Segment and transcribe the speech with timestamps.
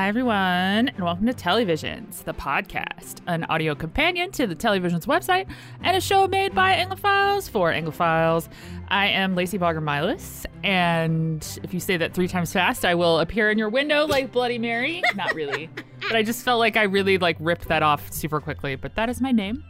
[0.00, 4.78] Hi, everyone, and welcome to Telly Visions, the podcast, an audio companion to the Telly
[4.78, 5.46] Visions website,
[5.82, 8.48] and a show made by Anglophiles for Anglophiles.
[8.88, 13.20] I am Lacy Baugher Milas, and if you say that three times fast, I will
[13.20, 15.02] appear in your window like Bloody Mary.
[15.16, 15.68] Not really,
[16.00, 18.76] but I just felt like I really like ripped that off super quickly.
[18.76, 19.62] But that is my name,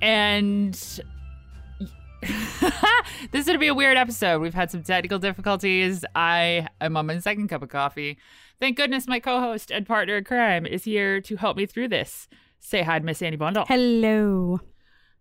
[0.00, 0.74] and
[2.22, 4.40] this is going to be a weird episode.
[4.40, 6.04] We've had some technical difficulties.
[6.14, 8.18] I am on my second cup of coffee.
[8.58, 11.88] Thank goodness my co host and partner in crime is here to help me through
[11.88, 12.28] this.
[12.58, 13.66] Say hi to Miss Ani Bundel.
[13.66, 14.60] Hello.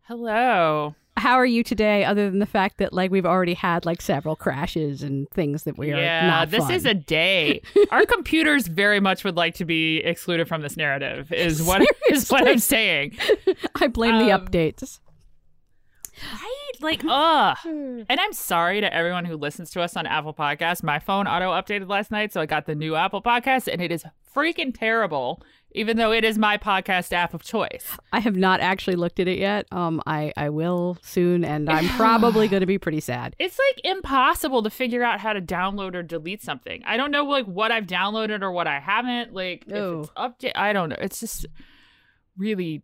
[0.04, 0.96] Hello.
[1.18, 4.36] How are you today, other than the fact that like we've already had like several
[4.36, 6.74] crashes and things that we are yeah, not this fun.
[6.74, 7.62] is a day.
[7.92, 11.32] Our computers very much would like to be excluded from this narrative.
[11.32, 13.18] Is what is what I'm saying.
[13.76, 15.00] I blame the um, updates.
[16.34, 16.72] Right?
[16.82, 17.58] Like, ugh.
[17.66, 20.84] And I'm sorry to everyone who listens to us on Apple Podcasts.
[20.84, 23.92] My phone auto updated last night, so I got the new Apple Podcast, and it
[23.92, 24.04] is
[24.36, 27.98] freaking terrible, even though it is my podcast app of choice.
[28.12, 29.66] I have not actually looked at it yet.
[29.72, 33.36] Um, I I will soon, and I'm probably going to be pretty sad.
[33.40, 36.82] It's like impossible to figure out how to download or delete something.
[36.86, 39.34] I don't know like what I've downloaded or what I haven't.
[39.34, 40.02] Like Oh.
[40.02, 40.98] if it's update, I don't know.
[41.00, 41.46] It's just
[42.38, 42.84] really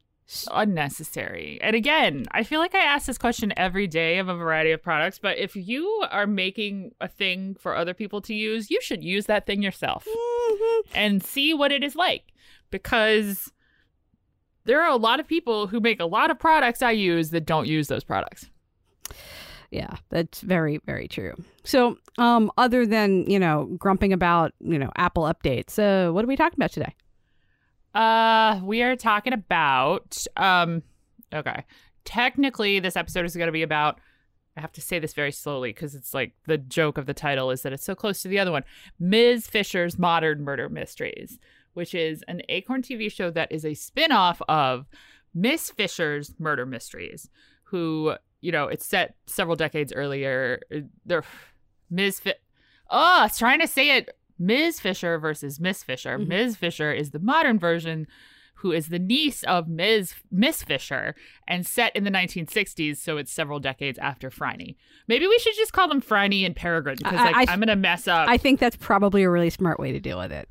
[0.51, 1.59] unnecessary.
[1.61, 4.81] And again, I feel like I ask this question every day of a variety of
[4.81, 9.03] products, but if you are making a thing for other people to use, you should
[9.03, 10.07] use that thing yourself
[10.95, 12.33] and see what it is like
[12.69, 13.51] because
[14.65, 17.45] there are a lot of people who make a lot of products I use that
[17.45, 18.49] don't use those products.
[19.71, 21.33] Yeah, that's very very true.
[21.63, 26.27] So, um, other than you know grumping about you know Apple updates, uh, what are
[26.27, 26.93] we talking about today?
[27.93, 30.83] Uh, we are talking about um
[31.33, 31.65] okay.
[32.05, 33.99] Technically this episode is going to be about
[34.57, 37.51] I have to say this very slowly because it's like the joke of the title
[37.51, 38.63] is that it's so close to the other one.
[38.99, 39.47] Ms.
[39.47, 41.39] Fisher's Modern Murder Mysteries,
[41.73, 44.87] which is an Acorn TV show that is a spin-off of
[45.33, 47.29] Miss Fisher's Murder Mysteries,
[47.63, 50.59] who, you know, it's set several decades earlier.
[51.05, 51.23] They're
[51.89, 52.19] Ms.
[52.19, 52.33] Fi-
[52.93, 54.09] Oh, I was trying to say it
[54.41, 54.79] Ms.
[54.79, 56.17] Fisher versus Miss Fisher.
[56.17, 56.27] Mhm.
[56.27, 56.55] Ms.
[56.57, 58.07] Fisher is the modern version,
[58.55, 60.15] who is the niece of Ms.
[60.31, 61.15] Miss Fisher,
[61.47, 64.75] and set in the 1960s, so it's several decades after Phryne.
[65.07, 67.59] Maybe we should just call them Phryne and Peregrine, because I- like I- I, am
[67.59, 68.27] gonna mess up.
[68.29, 70.49] I think that's probably a really smart way to deal with it.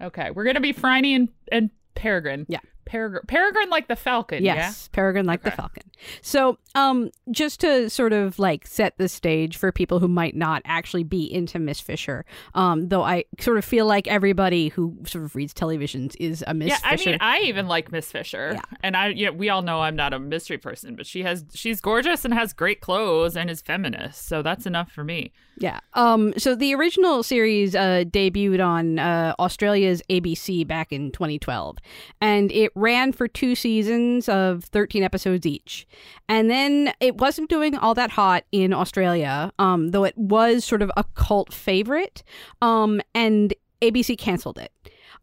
[0.00, 2.46] okay, we're gonna be Phryne and, and Peregrine.
[2.48, 2.60] Yeah.
[2.88, 4.42] Peregrine, Peregrine like the Falcon.
[4.42, 5.82] Yes, Peregrine like the Falcon.
[6.22, 10.62] So, um, just to sort of like set the stage for people who might not
[10.64, 15.24] actually be into Miss Fisher, um, though I sort of feel like everybody who sort
[15.24, 16.86] of reads televisions is a Miss Fisher.
[16.86, 18.62] Yeah, I mean, I even like Miss Fisher, Yeah.
[18.82, 21.80] and I, yeah, we all know I'm not a mystery person, but she has, she's
[21.80, 25.32] gorgeous and has great clothes and is feminist, so that's enough for me.
[25.60, 25.80] Yeah.
[25.94, 26.34] Um.
[26.38, 31.78] So the original series uh, debuted on uh, Australia's ABC back in 2012,
[32.20, 35.86] and it ran for two seasons of 13 episodes each.
[36.28, 40.82] And then it wasn't doing all that hot in Australia, um, though it was sort
[40.82, 42.22] of a cult favorite.
[42.62, 43.52] Um, and
[43.82, 44.72] ABC canceled it.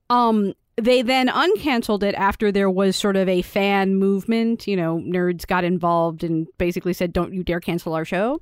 [0.09, 0.53] Um.
[0.77, 4.67] They then uncanceled it after there was sort of a fan movement.
[4.67, 8.41] You know, nerds got involved and basically said, "Don't you dare cancel our show."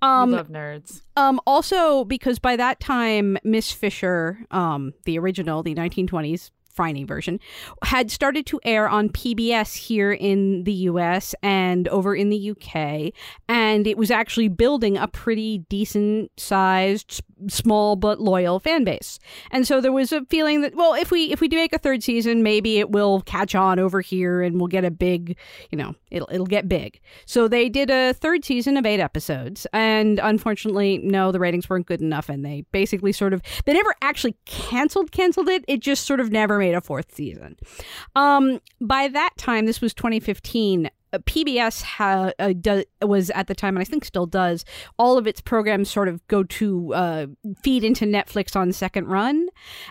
[0.00, 1.02] Um, we love nerds.
[1.16, 7.40] um, also, because by that time, Miss Fisher, um, the original, the 1920s Phryne version,
[7.82, 13.12] had started to air on PBS here in the US and over in the UK.
[13.48, 19.18] And it was actually building a pretty decent sized, small but loyal fan base.
[19.50, 21.78] And so there was a feeling that, well, if we if we do make a
[21.78, 25.36] third season, maybe it will catch on over here and we'll get a big,
[25.70, 27.00] you know, it'll it'll get big.
[27.26, 31.86] So they did a third season of eight episodes, and unfortunately, no, the ratings weren't
[31.86, 35.64] good enough, and they basically sort of they never actually canceled canceled it.
[35.68, 37.56] It just sort of never made a fourth season.
[38.14, 40.88] Um, by that time, this was 2015.
[41.14, 44.64] Uh, PBS ha- uh, do- was at the time, and I think still does,
[44.98, 47.26] all of its programs sort of go to uh,
[47.62, 49.48] feed into Netflix on second run.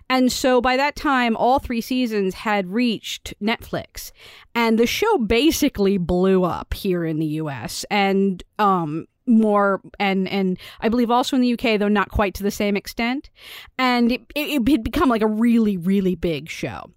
[0.10, 4.12] And so by that time, all three seasons had reached Netflix.
[4.54, 7.86] And the show basically blew up here in the US.
[7.90, 12.44] And um, more and and I believe also in the UK though not quite to
[12.44, 13.30] the same extent
[13.80, 16.92] and it, it, it had become like a really really big show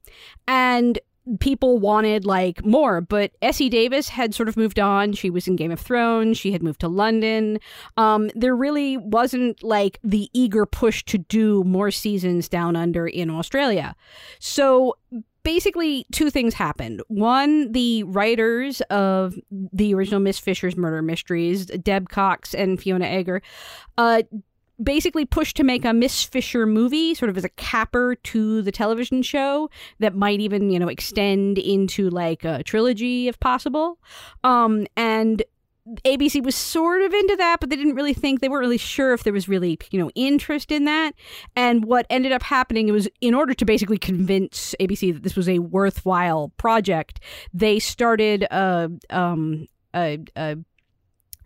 [0.48, 0.98] and
[1.40, 5.12] people wanted like more but Essie Davis had sort of moved on.
[5.12, 6.38] She was in Game of Thrones.
[6.38, 7.58] She had moved to London.
[7.96, 13.30] Um there really wasn't like the eager push to do more seasons down under in
[13.30, 13.94] Australia.
[14.38, 14.96] So
[15.46, 17.00] basically two things happened.
[17.06, 23.42] One, the writers of the original Miss Fisher's murder mysteries, Deb Cox and Fiona Eagger,
[23.96, 24.24] uh,
[24.82, 28.72] basically pushed to make a Miss Fisher movie, sort of as a capper to the
[28.72, 29.70] television show
[30.00, 33.98] that might even, you know, extend into like a trilogy if possible.
[34.44, 35.42] Um, and
[36.04, 39.12] ABC was sort of into that, but they didn't really think they weren't really sure
[39.12, 41.14] if there was really you know interest in that.
[41.54, 45.48] And what ended up happening was in order to basically convince ABC that this was
[45.48, 47.20] a worthwhile project,
[47.54, 50.56] they started a um a, a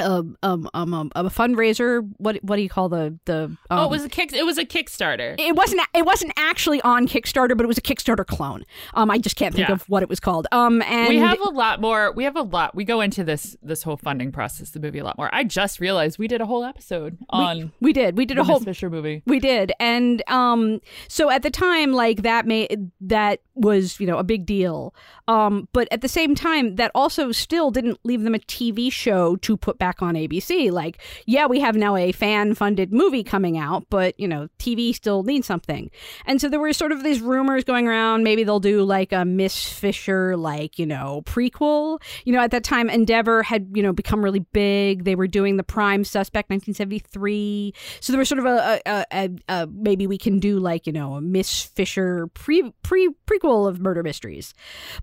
[0.00, 2.08] um, um, um, um, a fundraiser.
[2.18, 3.44] What what do you call the the?
[3.44, 4.32] Um, oh, it was a kick.
[4.32, 5.34] It was a Kickstarter.
[5.38, 5.82] It wasn't.
[5.94, 8.64] It wasn't actually on Kickstarter, but it was a Kickstarter clone.
[8.94, 9.74] Um, I just can't think Yeah.
[9.74, 10.46] of what it was called.
[10.52, 12.12] Um, and we have a lot more.
[12.12, 12.74] We have a lot.
[12.74, 15.30] We go into this this whole funding process, the movie, a lot more.
[15.32, 18.60] I just realized we did a whole episode on we did we did a whole
[18.60, 19.22] Fisher movie.
[19.26, 24.18] We did, and um, so at the time, like that made that was you know
[24.18, 24.94] a big deal.
[25.30, 29.36] Um, but at the same time, that also still didn't leave them a TV show
[29.36, 30.72] to put back on ABC.
[30.72, 35.22] Like, yeah, we have now a fan-funded movie coming out, but you know, TV still
[35.22, 35.88] needs something.
[36.26, 38.24] And so there were sort of these rumors going around.
[38.24, 42.02] Maybe they'll do like a Miss Fisher, like you know, prequel.
[42.24, 45.04] You know, at that time, Endeavor had you know become really big.
[45.04, 47.72] They were doing the Prime Suspect, 1973.
[48.00, 50.92] So there was sort of a, a, a, a maybe we can do like you
[50.92, 54.54] know a Miss Fisher pre pre prequel of murder mysteries.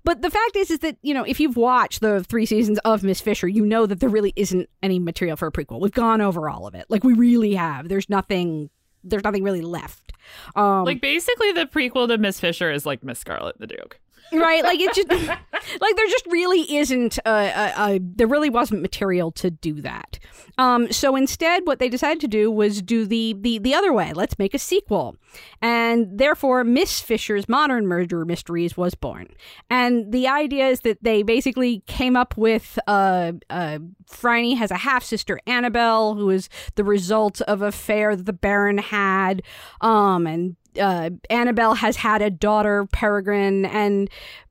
[0.03, 3.04] But the fact is, is that you know if you've watched the three seasons of
[3.04, 5.80] Miss Fisher, you know that there really isn't any material for a prequel.
[5.80, 7.90] We've gone over all of it, like we really have.
[7.90, 8.69] There's nothing.
[9.04, 10.12] There's nothing really left.
[10.56, 14.00] Um, Like basically, the prequel to Miss Fisher is like Miss Scarlet the Duke.
[14.33, 14.63] Right?
[14.63, 19.31] Like it just like there just really isn't uh, uh, uh, there really wasn't material
[19.33, 20.19] to do that.
[20.57, 24.13] Um so instead what they decided to do was do the the the other way.
[24.13, 25.15] Let's make a sequel.
[25.62, 29.27] And therefore miss fisher's modern murder mysteries was born.
[29.69, 34.77] And the idea is that they basically came up with uh uh Phryne has a
[34.77, 39.44] half sister Annabelle who is the result of a affair that the Baron had.
[39.81, 44.09] Um and uh, Annabelle has had a daughter, Peregrine, and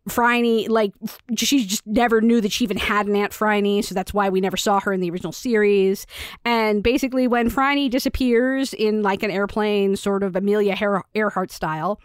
[0.09, 0.93] Phryne, like,
[1.37, 4.41] she just never knew that she even had an Aunt Phryne, so that's why we
[4.41, 6.07] never saw her in the original series.
[6.45, 12.01] And basically, when Phryne disappears in like an airplane, sort of Amelia Ear- Earhart style,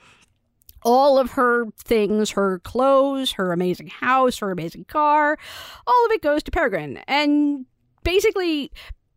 [0.84, 5.38] all of her things, her clothes, her amazing house, her amazing car,
[5.86, 6.98] all of it goes to Peregrine.
[7.08, 7.68] And
[8.04, 8.72] basically,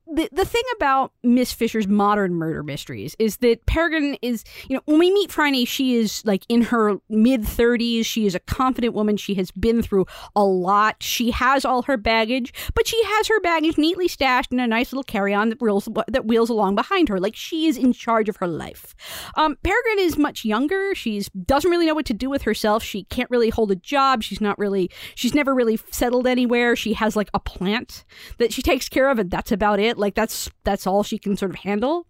[0.06, 4.82] the, the thing about Miss Fisher's modern murder mysteries is that Peregrine is, you know,
[4.84, 8.04] when we meet Phryne, she is like in her mid 30s.
[8.04, 9.16] She is a confident woman.
[9.16, 10.06] She has been through
[10.36, 11.02] a lot.
[11.02, 14.92] She has all her baggage, but she has her baggage neatly stashed in a nice
[14.92, 17.18] little carry on that wheels, that wheels along behind her.
[17.18, 18.94] Like she is in charge of her life.
[19.36, 20.94] Um, Peregrine is much younger.
[20.94, 22.82] She's doesn't really know what to do with herself.
[22.82, 24.22] She can't really hold a job.
[24.22, 26.76] She's not really, she's never really settled anywhere.
[26.76, 28.04] She has like a plant
[28.38, 29.93] that she takes care of, and that's about it.
[29.98, 32.06] Like that's that's all she can sort of handle.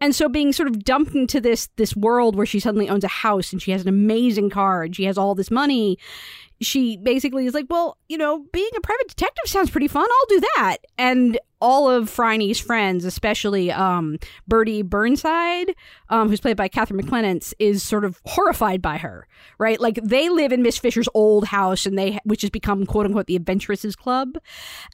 [0.00, 3.08] And so being sort of dumped into this this world where she suddenly owns a
[3.08, 5.98] house and she has an amazing car and she has all this money,
[6.60, 10.06] she basically is like, well, you know, being a private detective sounds pretty fun.
[10.08, 10.76] I'll do that.
[10.98, 15.72] And all of Phryne's friends, especially um, Birdie Birnside,
[16.10, 19.26] um, who's played by Catherine McClements, is sort of horrified by her.
[19.58, 23.06] Right, like they live in Miss Fisher's old house, and they which has become quote
[23.06, 24.36] unquote the Adventuresses Club,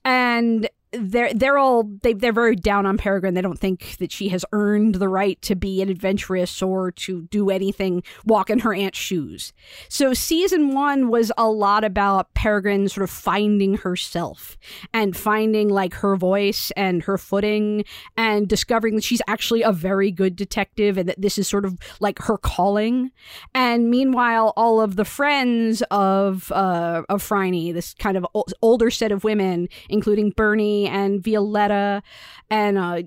[0.04, 3.34] and they're they're all they they're very down on Peregrine.
[3.34, 7.22] They don't think that she has earned the right to be an adventuress or to
[7.22, 9.52] do anything walk in her aunt's shoes.
[9.88, 14.58] So season one was a lot about Peregrine sort of finding herself
[14.92, 17.84] and finding like her voice and her footing
[18.16, 21.78] and discovering that she's actually a very good detective and that this is sort of
[22.00, 23.12] like her calling.
[23.54, 28.90] And meanwhile, all of the friends of uh, of Phryne, this kind of o- older
[28.90, 32.02] set of women, including Bernie and Violetta,
[32.50, 33.02] and uh,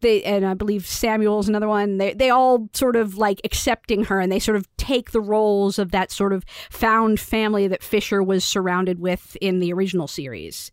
[0.00, 1.98] they and I believe Samuel's another one.
[1.98, 5.78] They they all sort of like accepting her, and they sort of take the roles
[5.78, 10.72] of that sort of found family that Fisher was surrounded with in the original series.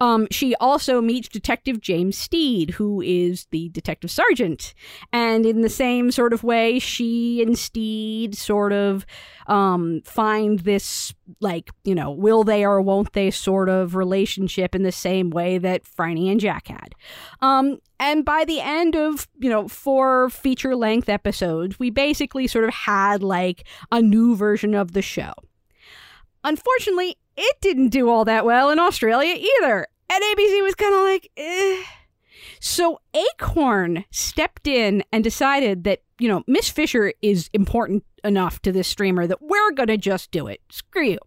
[0.00, 4.74] Um, she also meets Detective James Steed, who is the detective sergeant,
[5.12, 9.04] and in the same sort of way, she and Steed sort of
[9.46, 14.82] um, find this like you know will they or won't they sort of relationship in
[14.82, 16.94] the same way that Phryne and Jack had.
[17.40, 22.64] Um, and by the end of you know four feature length episodes, we basically sort
[22.64, 25.32] of had like a new version of the show.
[26.42, 29.86] Unfortunately, it didn't do all that well in Australia either.
[30.10, 31.82] And ABC was kind of like, eh.
[32.66, 38.72] So Acorn stepped in and decided that, you know, Miss Fisher is important enough to
[38.72, 40.62] this streamer that we're going to just do it.
[40.70, 41.18] Screw you.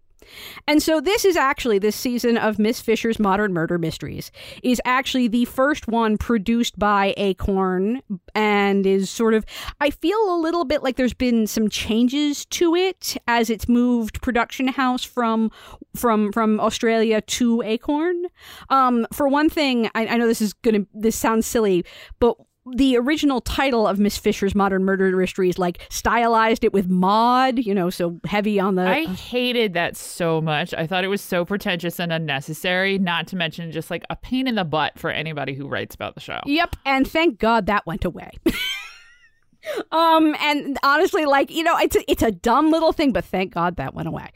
[0.67, 4.31] And so this is actually this season of Miss Fisher's Modern Murder Mysteries
[4.63, 8.01] is actually the first one produced by Acorn
[8.35, 9.45] and is sort of
[9.79, 14.21] I feel a little bit like there's been some changes to it as it's moved
[14.21, 15.51] production house from
[15.95, 18.25] from from Australia to Acorn.
[18.69, 21.85] Um, for one thing, I, I know this is gonna this sounds silly,
[22.19, 22.37] but
[22.75, 27.73] the original title of Miss Fisher's Modern Murder Mysteries like stylized it with mod, you
[27.73, 28.87] know, so heavy on the.
[28.87, 30.73] I hated that so much.
[30.73, 32.97] I thought it was so pretentious and unnecessary.
[32.97, 36.15] Not to mention just like a pain in the butt for anybody who writes about
[36.15, 36.39] the show.
[36.45, 38.31] Yep, and thank God that went away.
[39.91, 43.53] um, and honestly, like you know, it's a, it's a dumb little thing, but thank
[43.53, 44.31] God that went away.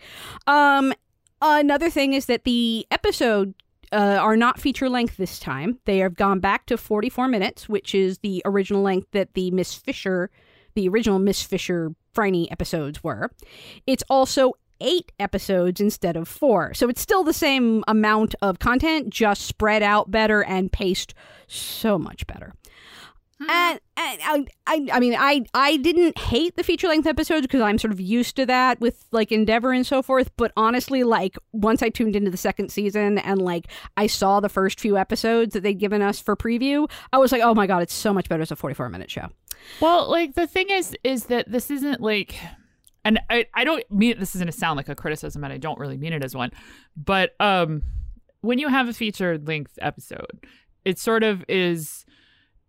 [0.47, 0.93] Um,
[1.41, 3.53] another thing is that the episode
[3.91, 5.79] uh, are not feature length this time.
[5.85, 9.73] They have gone back to 44 minutes, which is the original length that the Miss
[9.73, 10.29] Fisher,
[10.75, 13.31] the original Miss Fisher Phryne episodes were.
[13.85, 16.73] It's also eight episodes instead of four.
[16.73, 21.13] So it's still the same amount of content, just spread out better and paced
[21.47, 22.53] so much better.
[23.41, 23.49] Hmm.
[23.49, 27.79] And, and I, I, mean, I, I didn't hate the feature length episodes because I'm
[27.79, 30.29] sort of used to that with like Endeavor and so forth.
[30.37, 33.67] But honestly, like once I tuned into the second season and like
[33.97, 37.41] I saw the first few episodes that they'd given us for preview, I was like,
[37.41, 39.27] oh my god, it's so much better as a 44 minute show.
[39.79, 42.35] Well, like the thing is, is that this isn't like
[43.03, 45.79] and I, I don't mean this isn't to sound like a criticism and I don't
[45.79, 46.51] really mean it as one,
[46.95, 47.81] but um,
[48.41, 50.45] when you have a feature length episode,
[50.85, 52.05] it sort of is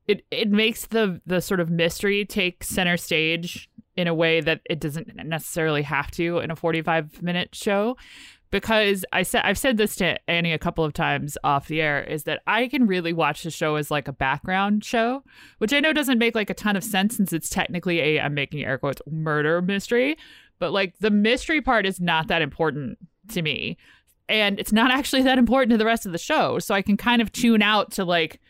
[0.08, 4.60] it it makes the the sort of mystery take center stage in a way that
[4.68, 7.96] it doesn't necessarily have to in a 45 minute show
[8.50, 12.04] because I said I've said this to Ani a couple of times off the air
[12.04, 15.24] is that I can really watch the show as like a background show,
[15.58, 18.34] which I know doesn't make like a ton of sense since it's technically a I'm
[18.34, 20.16] making air quotes murder mystery,
[20.58, 22.98] but like the mystery part is not that important
[23.30, 23.78] to me.
[24.28, 26.58] And it's not actually that important to the rest of the show.
[26.58, 28.40] So I can kind of tune out to like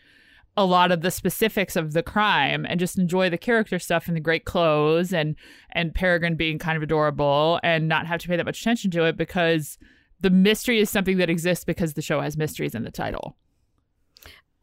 [0.55, 4.15] a lot of the specifics of the crime and just enjoy the character stuff and
[4.15, 5.35] the great clothes and
[5.71, 9.05] and Peregrine being kind of adorable and not have to pay that much attention to
[9.05, 9.77] it because
[10.21, 13.35] the mystery is something that exists because the show has mysteries in the title.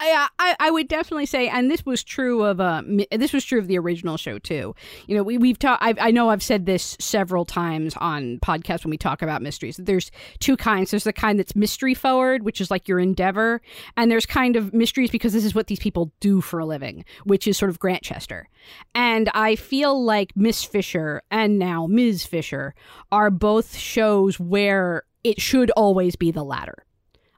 [0.00, 3.66] I, I would definitely say, and this was true of uh, this was true of
[3.66, 4.74] the original show too.
[5.06, 5.82] You know, we we've talked.
[5.82, 9.76] I know I've said this several times on podcasts when we talk about mysteries.
[9.76, 10.90] There's two kinds.
[10.90, 13.60] There's the kind that's mystery forward, which is like your endeavor,
[13.96, 17.04] and there's kind of mysteries because this is what these people do for a living,
[17.24, 18.48] which is sort of Grantchester.
[18.94, 22.24] And I feel like Miss Fisher and now Ms.
[22.24, 22.74] Fisher
[23.12, 26.86] are both shows where it should always be the latter.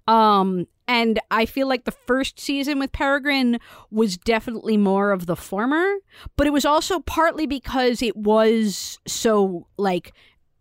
[0.06, 3.59] Um, and I feel like the first season with Peregrine
[3.90, 5.94] was definitely more of the former,
[6.37, 10.12] but it was also partly because it was so like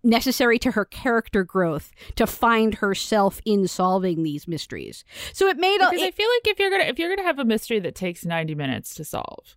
[0.03, 5.03] necessary to her character growth to find herself in solving these mysteries.
[5.33, 7.27] So it made because a, it, I feel like if you're gonna if you're gonna
[7.27, 9.55] have a mystery that takes ninety minutes to solve,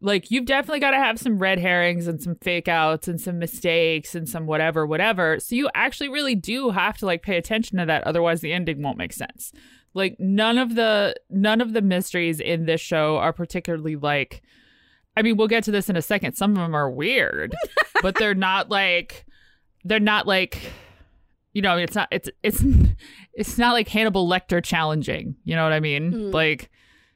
[0.00, 3.38] like you've definitely got to have some red herrings and some fake outs and some
[3.38, 5.40] mistakes and some whatever whatever.
[5.40, 8.82] So you actually really do have to like pay attention to that otherwise the ending
[8.82, 9.52] won't make sense.
[9.94, 14.42] Like none of the none of the mysteries in this show are particularly like
[15.16, 16.34] i mean we'll get to this in a second.
[16.34, 17.54] Some of them are weird
[18.02, 19.24] but they're not like
[19.84, 20.60] they're not like
[21.54, 22.62] you know it's not it's it's
[23.32, 26.12] it's not like hannibal lecter challenging you know what i mean?
[26.12, 26.34] Mm.
[26.34, 26.70] like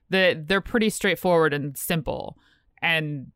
[0.09, 2.37] the, they're pretty straightforward and simple
[2.83, 3.33] and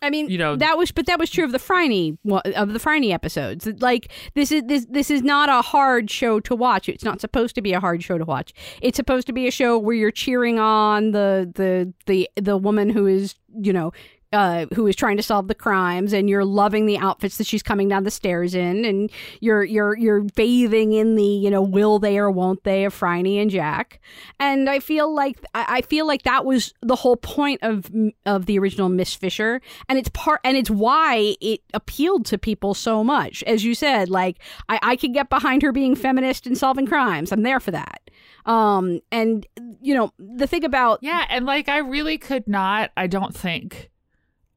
[0.00, 2.78] I mean, you know that was, but that was true of the Phryne of the
[2.78, 3.66] Phryne episodes.
[3.80, 6.88] Like this is this this is not a hard show to watch.
[6.88, 8.52] It's not supposed to be a hard show to watch.
[8.80, 12.90] It's supposed to be a show where you're cheering on the the the the woman
[12.90, 13.92] who is you know
[14.32, 17.62] uh, who is trying to solve the crimes, and you're loving the outfits that she's
[17.62, 21.98] coming down the stairs in, and you're you're you're bathing in the you know will
[21.98, 24.00] they or won't they of Phryne and Jack,
[24.38, 27.90] and I feel like I feel like that was the whole point of
[28.26, 32.74] of the original Miss Fisher, and it's part and it's why it appealed to people
[32.74, 34.10] so much, as you said.
[34.10, 37.32] Like I I can get behind her being feminist and solving crimes.
[37.32, 38.02] I'm there for that.
[38.44, 39.46] Um, and
[39.80, 42.90] you know the thing about yeah, and like I really could not.
[42.96, 43.90] I don't think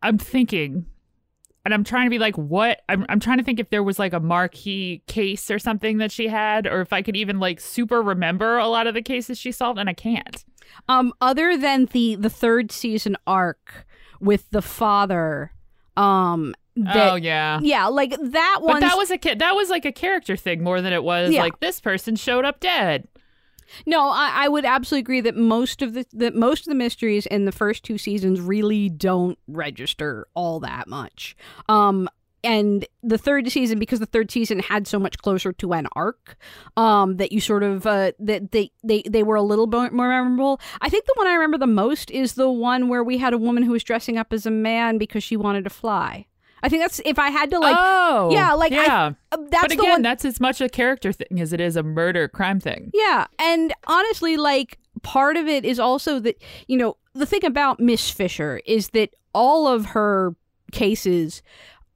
[0.03, 0.85] I'm thinking,
[1.63, 2.81] and I'm trying to be like, what?
[2.89, 6.11] I'm, I'm trying to think if there was like a marquee case or something that
[6.11, 9.37] she had, or if I could even like super remember a lot of the cases
[9.37, 10.43] she solved, and I can't.
[10.87, 13.85] Um, other than the the third season arc
[14.19, 15.51] with the father,
[15.97, 18.75] um, that, oh yeah, yeah, like that one.
[18.75, 21.41] But that was a that was like a character thing more than it was yeah.
[21.41, 23.07] like this person showed up dead.
[23.85, 27.25] No, I, I, would absolutely agree that most of the that most of the mysteries
[27.25, 31.35] in the first two seasons really don't register all that much.
[31.69, 32.09] Um,
[32.43, 36.37] and the third season because the third season had so much closer to an arc
[36.77, 40.09] um that you sort of uh that they they they were a little bit more
[40.09, 43.33] memorable i think the one i remember the most is the one where we had
[43.33, 46.25] a woman who was dressing up as a man because she wanted to fly
[46.63, 49.13] i think that's if i had to like oh, yeah, like, yeah.
[49.31, 51.83] uh, that's but again, one that's as much a character thing as it is a
[51.83, 52.91] murder crime thing.
[52.93, 57.79] Yeah, and honestly, like part of it is also that you know the thing about
[57.79, 60.35] Miss Fisher is that all of her
[60.71, 61.41] cases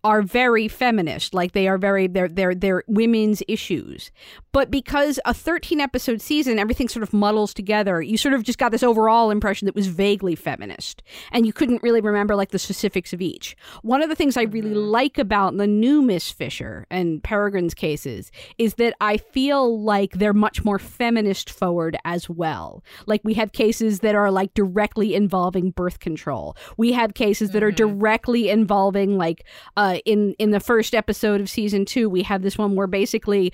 [0.06, 4.12] are very feminist like they are very they're they're they're women's issues.
[4.52, 8.60] But because a 13 episode season everything sort of muddles together you sort of just
[8.60, 12.60] got this overall impression that was vaguely feminist and you couldn't really remember like the
[12.60, 13.58] specifics of each.
[13.82, 18.32] One of the things i really like about the new miss fisher and peregrine's cases
[18.60, 22.84] is that i feel like they're much more feminist forward as well.
[23.08, 26.56] Like we have cases that are like directly involving birth control.
[26.78, 29.46] We have cases that are directly involving like
[29.76, 33.52] uh in in the first episode of season 2 we have this one where basically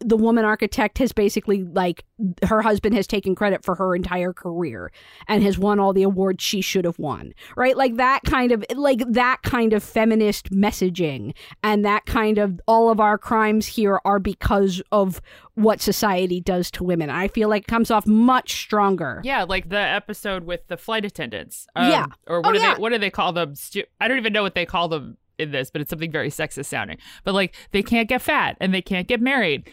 [0.00, 2.04] the woman architect has basically like
[2.44, 4.90] her husband has taken credit for her entire career
[5.28, 8.64] and has won all the awards she should have won right like that kind of
[8.74, 14.00] like that kind of feminist messaging and that kind of all of our crimes here
[14.04, 15.20] are because of
[15.54, 19.68] what society does to women i feel like it comes off much stronger Yeah, like
[19.68, 21.68] the episode with the flight attendants.
[21.76, 22.06] Um, Yeah.
[22.26, 22.74] Or what Oh, do yeah.
[22.74, 23.54] they what do they call them?
[23.54, 26.30] Stu- I don't even know what they call them in this, but it's something very
[26.30, 26.98] sexist sounding.
[27.24, 29.70] But like they can't get fat and they can't get married.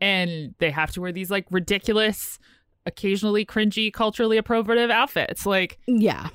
[0.00, 2.38] And they have to wear these like ridiculous,
[2.86, 5.46] occasionally cringy, culturally appropriative outfits.
[5.46, 6.28] Like Yeah.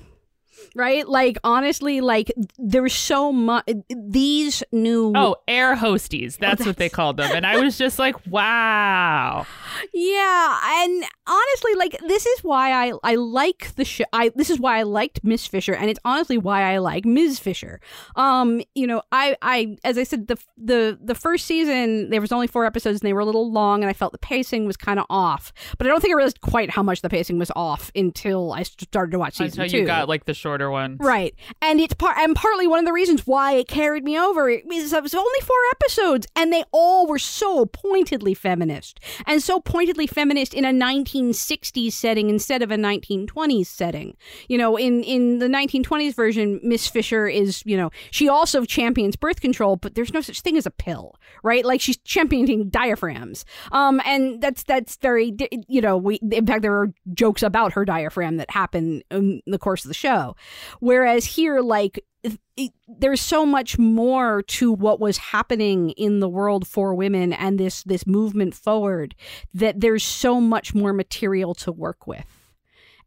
[0.75, 1.07] Right?
[1.07, 6.37] Like honestly, like there's so much these new Oh, air hosties.
[6.37, 7.31] That's, what they called them.
[7.35, 9.45] And I was just like, wow.
[9.93, 14.05] Yeah, and honestly, like this is why I I like the show.
[14.13, 17.39] I this is why I liked Miss Fisher, and it's honestly why I like Ms.
[17.39, 17.79] Fisher.
[18.15, 22.31] Um, you know, I I as I said the the the first season there was
[22.31, 24.77] only four episodes and they were a little long, and I felt the pacing was
[24.77, 25.51] kind of off.
[25.77, 28.63] But I don't think I realized quite how much the pacing was off until I
[28.63, 29.81] started to watch season Until two.
[29.81, 30.97] you got like the shorter one.
[30.99, 31.33] Right.
[31.59, 34.93] And it's part and partly one of the reasons why it carried me over is
[34.93, 40.05] it was only four episodes and they all were so pointedly feminist and so pointedly
[40.05, 44.15] feminist in a 1960s setting instead of a 1920s setting.
[44.47, 49.15] You know, in in the 1920s version Miss Fisher is, you know, she also champions
[49.15, 51.65] birth control, but there's no such thing as a pill, right?
[51.65, 53.45] Like she's championing diaphragms.
[53.71, 55.35] Um and that's that's very
[55.67, 59.57] you know, we in fact there are jokes about her diaphragm that happen in the
[59.57, 60.34] course of the show.
[60.79, 66.29] Whereas here, like, it- it- there's so much more to what was happening in the
[66.29, 69.13] world for women and this this movement forward
[69.53, 72.25] that there's so much more material to work with,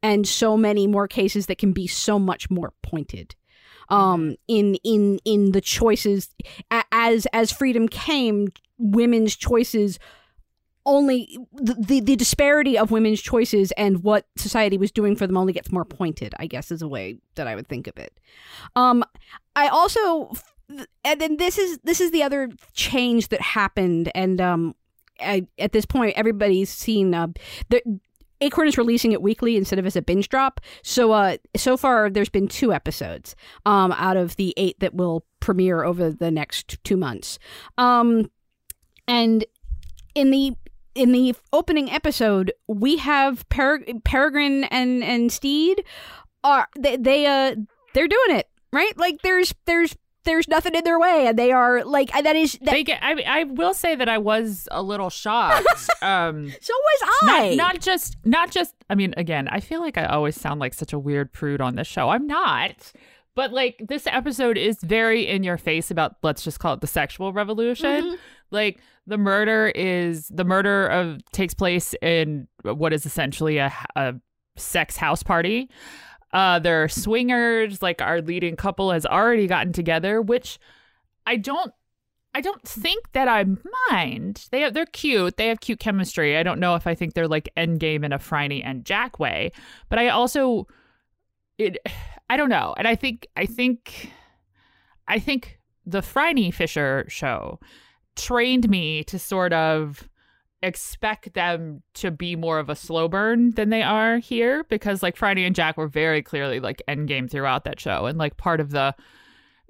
[0.03, 3.35] and so many more cases that can be so much more pointed.
[3.91, 6.29] Um, in in in the choices
[6.93, 9.99] as as freedom came, women's choices
[10.89, 15.37] only the, the the disparity of women's choices and what society was doing for them
[15.37, 18.19] only gets more pointed i guess is a way that i would think of it
[18.75, 19.05] um
[19.55, 20.33] i also
[21.05, 24.75] and then this is this is the other change that happened and um
[25.21, 27.29] I, at this point everybody's seen uh
[27.69, 28.01] the
[28.41, 30.61] Acorn is releasing it weekly instead of as a binge drop.
[30.85, 33.35] So uh so far there's been two episodes
[33.67, 37.41] um out of the 8 that will premiere over the next 2 months.
[37.79, 38.31] Um
[39.09, 39.45] and
[40.15, 40.55] in the
[40.99, 45.85] in the opening episode, we have per- Peregrine and and Steed
[46.45, 47.55] are they, they uh
[47.95, 48.97] they're doing it right.
[48.99, 52.73] Like there's there's there's nothing in their way, and they are like that is that.
[52.73, 55.67] They get I I will say that I was a little shocked.
[56.03, 57.55] um so was I.
[57.55, 60.73] not, not just not just i mean again i feel like i always sound like
[60.75, 62.93] such a weird prude on this show i'm not
[63.35, 66.87] but like this episode is very in your face about let's just call it the
[66.87, 68.15] sexual revolution Mm-hmm.
[68.51, 74.15] Like the murder is the murder of takes place in what is essentially a, a
[74.57, 75.71] sex house party
[76.33, 80.59] uh they're swingers like our leading couple has already gotten together which
[81.27, 81.73] i don't
[82.35, 83.45] I don't think that I
[83.91, 84.47] mind.
[84.53, 85.39] They have, they're cute.
[85.39, 86.37] They have cute chemistry.
[86.37, 89.51] I don't know if I think they're like Endgame in a Phryne and Jack way,
[89.89, 90.67] but I also
[91.57, 91.79] it
[92.31, 92.75] I don't know.
[92.77, 94.13] And I think I think
[95.09, 97.59] I think the Phryne Fisher show
[98.19, 100.09] trained me to sort of
[100.63, 105.17] expect them to be more of a slow burn than they are here because like
[105.17, 108.07] Phryne and Jack were very clearly like endgame throughout that show.
[108.07, 108.95] And like part of the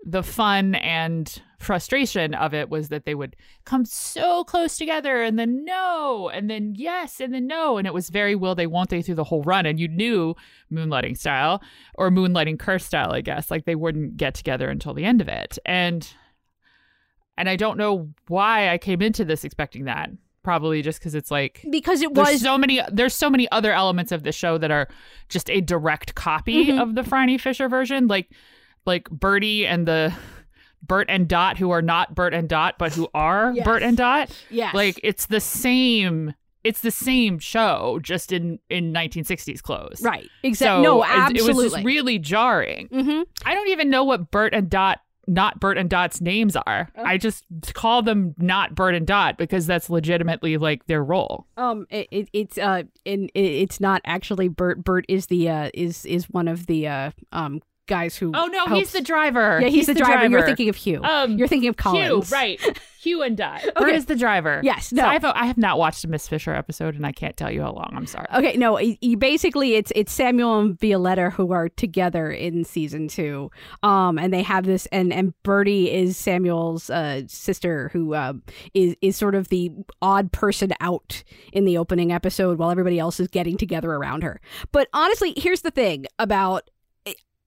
[0.04, 3.34] the fun and frustration of it was that they would
[3.64, 7.76] come so close together and then no and then yes and then no.
[7.76, 9.66] And it was very will they won't they through the whole run.
[9.66, 10.34] And you knew
[10.72, 11.60] moonlighting style
[11.96, 13.50] or moonlighting curse style i guess.
[13.50, 15.58] Like they wouldn't get together until the end of it.
[15.66, 16.08] And
[17.38, 20.10] and I don't know why I came into this expecting that.
[20.42, 24.12] Probably just because it's like because it was so many there's so many other elements
[24.12, 24.88] of the show that are
[25.28, 26.80] just a direct copy Mhm.
[26.80, 28.30] of the Phryne Fisher version, like
[28.86, 30.12] like Birdie and the
[30.82, 33.64] Bert and Dot, who are not Bert and Dot, but who are Yes.
[33.64, 34.30] Bert and Dot.
[34.48, 34.74] yes.
[34.74, 36.34] Like it's the same.
[36.64, 40.00] It's the same show, just in in 1960s clothes.
[40.02, 40.28] right.
[40.42, 40.82] Exactly.
[40.82, 41.50] So no, it- absolutely.
[41.50, 42.88] It was just really jarring.
[42.88, 46.88] hmm I don't even know what Bert and Dot, not Bert and Dot's names are.
[46.96, 47.04] Oh.
[47.04, 51.46] I just call them not Bert and Dot because that's legitimately like their role.
[51.56, 54.82] Um, it, it it's uh, in it, it's not actually Bert.
[54.82, 58.30] Bert is the uh is is one of the uh um guys who.
[58.34, 59.58] Oh no, helps- he's the driver.
[59.60, 60.26] Yeah, he's, the, driver.
[60.26, 61.02] You're thinking of Hugh.
[61.02, 62.30] Um, You're thinking of Hugh, Collins.
[62.32, 62.60] right?
[63.00, 63.62] Hugh and Dot.
[63.76, 64.60] Bert is the driver.
[64.62, 64.88] Yes.
[64.88, 65.06] So No.
[65.06, 67.62] I have, I have not watched a Miss Fisher episode, and I can't tell you
[67.62, 67.90] how long.
[67.92, 68.26] I'm sorry.
[68.34, 73.50] Okay, no, you basically it's it's Samuel and Violetta who are together in season two,
[73.82, 78.42] um, and they have this, and and Birdie is Samuel's uh, sister who um,
[78.74, 79.70] is is sort of the
[80.02, 81.22] odd person out
[81.52, 84.40] in the opening episode while everybody else is getting together around her.
[84.72, 86.68] But honestly, here's the thing about.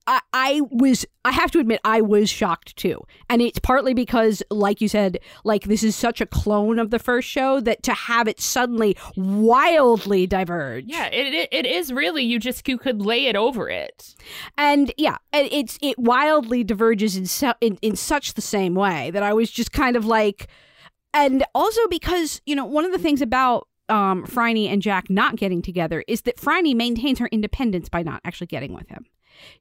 [0.07, 3.01] I, I was I have to admit I was shocked too.
[3.29, 6.99] And it's partly because like you said like this is such a clone of the
[6.99, 10.85] first show that to have it suddenly wildly diverge.
[10.87, 14.15] Yeah, it, it it is really you just you could lay it over it.
[14.57, 19.11] and yeah and it's it wildly diverges in, su- in in such the same way
[19.11, 20.47] that i was just kind of like
[21.13, 25.35] and also because you know one of the things about um Phryne and Jack not
[25.35, 29.05] getting together is that Phryne maintains her independence by not actually getting with him.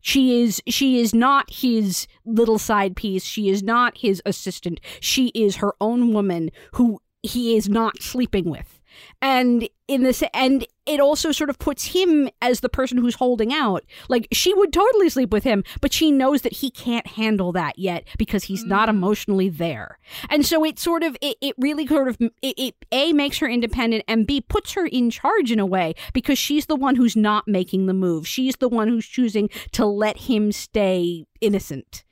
[0.00, 3.24] She is she is not his little side piece.
[3.24, 4.80] She is not his assistant.
[5.00, 8.79] She is her own woman who he is not sleeping with.
[9.22, 13.52] And in this and it also sort of puts him as the person who's holding
[13.52, 13.84] out.
[14.08, 17.78] Like she would totally sleep with him, but she knows that he can't handle that
[17.78, 18.92] yet because he's not mm.
[18.92, 19.98] emotionally there.
[20.28, 23.48] And so it sort of it, it really sort of it, it a makes her
[23.48, 27.16] independent and b puts her in charge in a way because she's the one who's
[27.16, 28.26] not making the move.
[28.26, 32.04] She's the one who's choosing to let him stay innocent.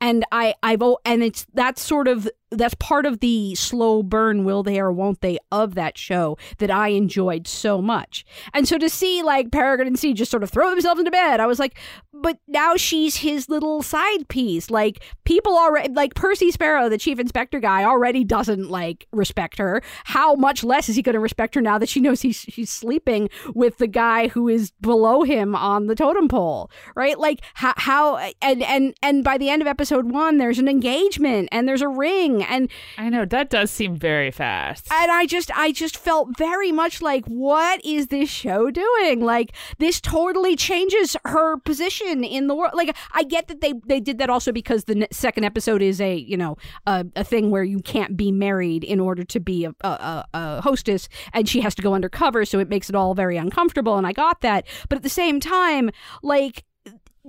[0.00, 4.62] And I I've and it's that's sort of that's part of the slow burn will
[4.62, 8.24] they or won't they of that show that I enjoyed so much.
[8.52, 11.40] And so to see like Peregrine and C just sort of throw themselves into bed,
[11.40, 11.78] I was like,
[12.12, 14.70] but now she's his little side piece.
[14.70, 19.82] Like people already like Percy Sparrow, the chief inspector guy, already doesn't like respect her.
[20.04, 22.70] How much less is he going to respect her now that she knows he's she's
[22.70, 27.18] sleeping with the guy who is below him on the totem pole, right?
[27.18, 31.48] Like how how and and and by the end of episode one, there's an engagement
[31.52, 34.88] and there's a ring and I know that does seem very fast.
[34.92, 39.20] and I just I just felt very much like what is this show doing?
[39.24, 42.72] Like this totally changes her position in the world.
[42.74, 46.14] Like I get that they they did that also because the second episode is a
[46.16, 49.74] you know a, a thing where you can't be married in order to be a,
[49.82, 53.14] a, a, a hostess, and she has to go undercover, so it makes it all
[53.14, 53.96] very uncomfortable.
[53.96, 55.90] And I got that, but at the same time,
[56.22, 56.64] like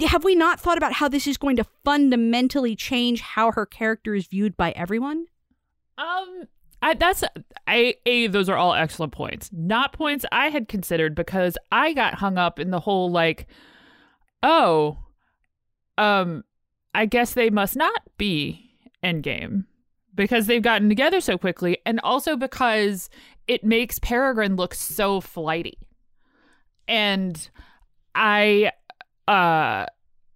[0.07, 4.15] have we not thought about how this is going to fundamentally change how her character
[4.15, 5.25] is viewed by everyone?
[5.97, 6.47] Um,
[6.81, 7.23] I, that's
[7.67, 9.49] I a those are all excellent points.
[9.51, 13.47] Not points I had considered because I got hung up in the whole like,
[14.41, 14.97] oh,
[15.97, 16.43] um,
[16.95, 18.71] I guess they must not be
[19.03, 19.65] endgame
[20.15, 23.09] because they've gotten together so quickly, and also because
[23.47, 25.77] it makes Peregrine look so flighty,
[26.87, 27.49] and
[28.15, 28.71] I,
[29.27, 29.85] uh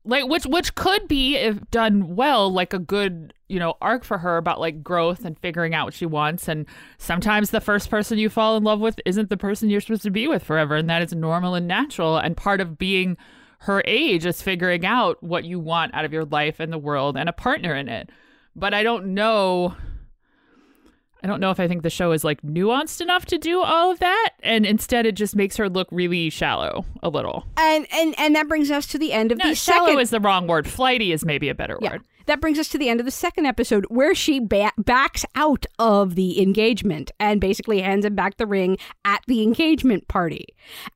[0.05, 4.19] like which which could be if done well like a good you know arc for
[4.19, 6.47] her about like growth and figuring out what she wants.
[6.47, 6.65] And
[6.97, 10.11] sometimes the first person you fall in love with isn't the person you're supposed to
[10.11, 10.75] be with forever.
[10.75, 12.17] And that is normal and natural.
[12.17, 13.17] And part of being
[13.59, 17.17] her age is figuring out what you want out of your life and the world
[17.17, 18.09] and a partner in it.
[18.55, 19.75] But i don't know
[21.25, 23.89] I don't know if I think the show is like nuanced enough to do all
[23.91, 27.47] of that, and instead it just makes her look really shallow a little.
[27.57, 30.01] And and and that brings us to the end of No, the shallow second.
[30.01, 30.67] is the wrong word.
[30.67, 32.03] Flighty is maybe a better yeah, word.
[32.27, 35.65] that brings us to the end of the second episode where she ba- backs out
[35.79, 40.45] of the engagement and basically hands him back the ring at the engagement party.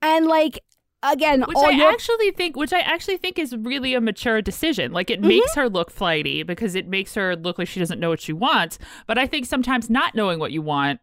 [0.03, 0.59] And like
[1.03, 4.91] again, Which I your actually think, which I actually think is really a mature decision.
[4.91, 5.23] Like Mm-hmm.
[5.23, 8.21] it makes her look flighty because it makes her look like she doesn't know what
[8.21, 8.79] she wants.
[9.07, 10.99] But I think sometimes not knowing what you want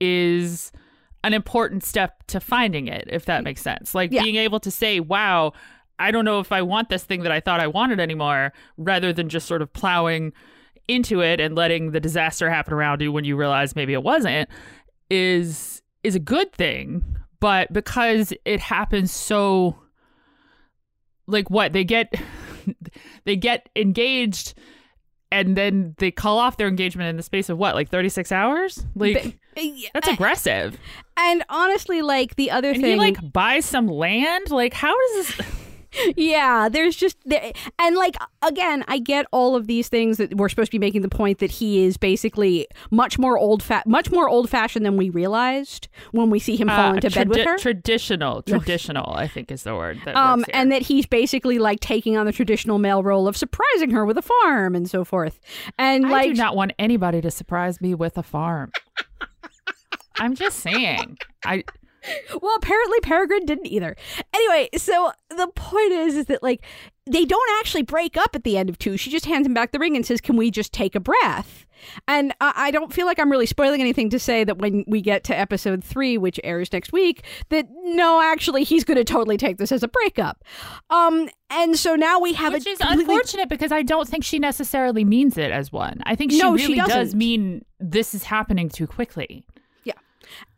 [0.00, 0.72] is
[1.22, 3.94] an important step to finding it, if that makes sense.
[3.94, 4.22] Like Yeah.
[4.22, 5.52] being able to say, "Wow,
[5.98, 9.12] I don't know if I want this thing that I thought I wanted anymore," rather
[9.12, 10.32] than just sort of plowing
[10.88, 14.48] into it and letting the disaster happen around you when you realize maybe it wasn't
[15.10, 17.04] is is a good thing
[17.40, 19.76] but because it happens so
[21.26, 22.12] like what they get
[23.24, 24.54] they get engaged
[25.32, 28.84] and then they call off their engagement in the space of what, like 36 hours?
[28.94, 30.78] Like eh, that's aggressive.
[31.16, 34.50] And honestly, like the other and thing, he like buys some land.
[34.50, 35.46] Like how does this?
[36.16, 37.16] yeah, there's just
[37.78, 41.02] and like again, I get all of these things that we're supposed to be making
[41.02, 44.96] the point that he is basically much more old fat, much more old fashioned than
[44.96, 47.58] we realized when we see him fall Uh, into bed with her.
[47.58, 50.00] Traditional, traditional, I think is the word.
[50.04, 53.90] That um, and that he's basically like taking on the traditional male role of surprising
[53.90, 55.40] her with a farm and so forth.
[55.78, 58.72] And I like, do not want anybody to surprise me with a farm.
[60.18, 61.16] I'm just saying.
[61.44, 61.64] I
[62.42, 63.96] well, apparently Peregrine didn't either.
[64.34, 66.62] Anyway, so the point is, is that like
[67.06, 68.96] they don't actually break up at the end of two.
[68.96, 71.66] She just hands him back the ring and says, "Can we just take a breath?"
[72.06, 75.00] And I, I don't feel like I'm really spoiling anything to say that when we
[75.00, 79.38] get to episode three, which airs next week, that no, actually, he's going to totally
[79.38, 80.44] take this as a breakup.
[80.90, 84.24] Um, and so now we have which a is completely- unfortunate because I don't think
[84.24, 86.00] she necessarily means it as one.
[86.04, 87.18] I think she No, really does doesn't.
[87.18, 89.46] mean this is happening too quickly.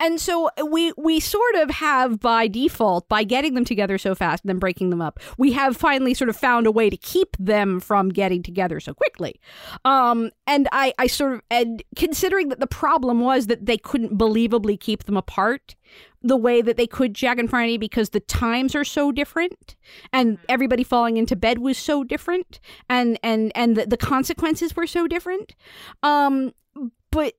[0.01, 4.45] And so we we sort of have by default by getting them together so fast
[4.45, 7.37] and then breaking them up, we have finally sort of found a way to keep
[7.39, 9.41] them from getting together so quickly.
[9.85, 14.19] Um, and I I sort of and considering that the problem was that they couldn't
[14.19, 15.75] believably keep them apart
[16.23, 19.77] the way that they could Jack and Phryne because the times are so different
[20.13, 24.87] and everybody falling into bed was so different and and and the, the consequences were
[24.87, 25.55] so different.
[26.03, 26.53] Um,
[27.11, 27.35] but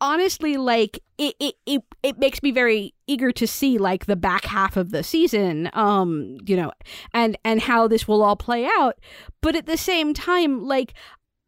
[0.00, 4.44] honestly like it, it it it makes me very eager to see like the back
[4.44, 6.72] half of the season um you know
[7.12, 8.98] and and how this will all play out.
[9.40, 10.94] But at the same time like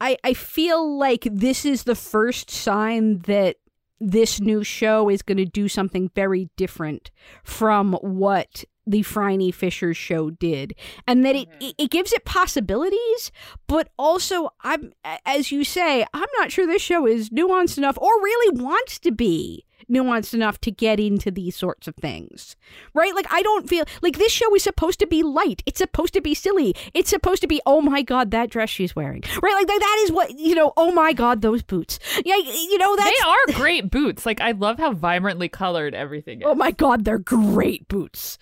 [0.01, 3.57] i i feel like this is the first sign that
[4.01, 7.11] this new show is going to do something very different
[7.43, 10.75] from what the Phryne Fisher show did,
[11.07, 13.31] and that it, it it gives it possibilities,
[13.67, 14.93] but also I'm
[15.25, 19.13] as you say, I'm not sure this show is nuanced enough or really wants to
[19.13, 22.57] be nuanced enough to get into these sorts of things.
[22.95, 23.15] Right?
[23.15, 25.63] Like I don't feel like this show is supposed to be light.
[25.67, 26.75] It's supposed to be silly.
[26.95, 29.23] It's supposed to be oh my god that dress she's wearing.
[29.43, 29.55] Right?
[29.55, 31.99] Like that, is what, you know, oh my god those boots.
[32.25, 34.27] Yeah, you know that's They are great boots.
[34.27, 36.47] Like I love how vibrantly colored everything is.
[36.47, 38.39] Oh my god, they're great boots.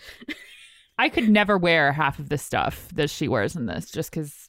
[0.98, 4.48] I could never wear half of the stuff that she wears in this just because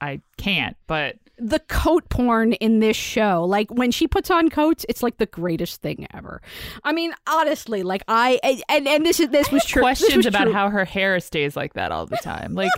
[0.00, 0.76] I can't.
[0.86, 5.16] But the coat porn in this show like when she puts on coats it's like
[5.16, 6.42] the greatest thing ever
[6.84, 10.44] i mean honestly like i and and this is this was true questions was about
[10.44, 10.52] true.
[10.52, 12.54] how her hair stays like that all the time.
[12.54, 12.70] Like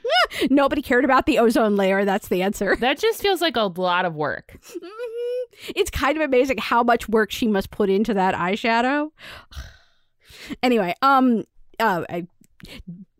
[0.50, 4.04] nobody cared about the ozone layer that's the answer that just feels like a lot
[4.04, 4.56] of work.
[4.62, 5.70] Mhm.
[5.74, 9.10] it's kind of amazing how much work she must put into that eyeshadow
[10.62, 11.44] anyway um
[11.78, 12.26] uh I,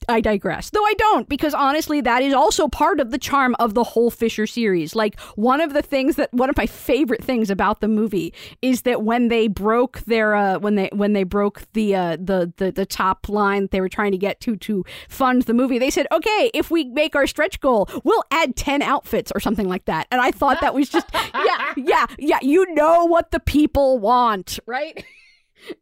[0.08, 0.70] I digress.
[0.70, 4.10] Though I don't, because honestly, that is also part of the charm of the whole
[4.10, 4.94] Fisher series.
[4.94, 8.32] Like, one of the things that, one of my favorite things about the movie
[8.62, 12.52] is that when they broke their, uh, when they, when they broke the, uh, the,
[12.56, 15.90] the, the top line they were trying to get to to fund the movie, they
[15.90, 19.84] said, okay, if we make our stretch goal, we'll add 10 outfits or something like
[19.84, 20.06] that.
[20.10, 24.58] And I thought that was just, yeah, yeah, yeah, you know what the people want,
[24.66, 25.04] right?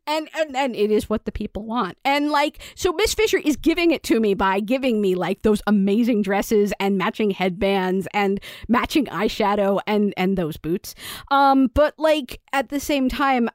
[0.06, 1.98] and and and it is what the people want.
[2.04, 5.62] And like so miss fisher is giving it to me by giving me like those
[5.66, 10.94] amazing dresses and matching headbands and matching eyeshadow and and those boots.
[11.30, 13.48] Um but like at the same time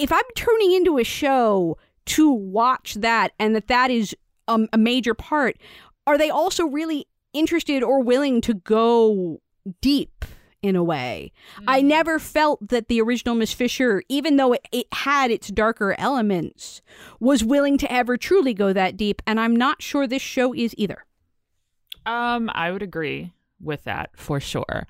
[0.00, 4.16] if i'm turning into a show to watch that and that that is
[4.48, 5.56] um, a major part
[6.06, 9.40] are they also really interested or willing to go
[9.80, 10.24] deep
[10.62, 11.32] in a way.
[11.66, 15.94] I never felt that the original Miss Fisher, even though it, it had its darker
[15.98, 16.82] elements,
[17.18, 20.74] was willing to ever truly go that deep, and I'm not sure this show is
[20.76, 21.04] either.
[22.06, 24.86] Um, I would agree with that for sure.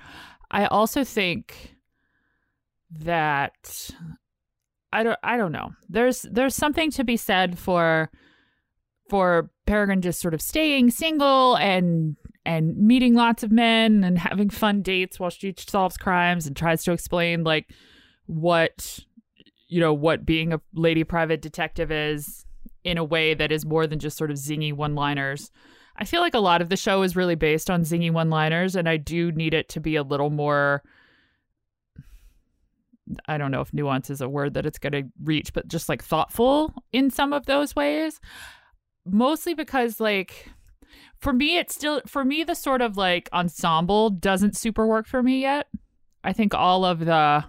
[0.50, 1.76] I also think
[2.90, 3.90] that
[4.92, 5.72] I don't I don't know.
[5.88, 8.10] There's there's something to be said for
[9.08, 14.50] for Peregrine just sort of staying single and and meeting lots of men and having
[14.50, 17.70] fun dates while she solves crimes and tries to explain like
[18.26, 18.98] what
[19.68, 22.44] you know what being a lady private detective is
[22.82, 25.50] in a way that is more than just sort of zingy one-liners.
[25.96, 28.88] I feel like a lot of the show is really based on zingy one-liners and
[28.88, 30.82] I do need it to be a little more
[33.26, 35.88] I don't know if nuance is a word that it's going to reach, but just
[35.88, 38.20] like thoughtful in some of those ways.
[39.04, 40.48] Mostly because, like,
[41.20, 45.22] for me, it's still, for me, the sort of like ensemble doesn't super work for
[45.22, 45.68] me yet.
[46.24, 47.44] I think all of the,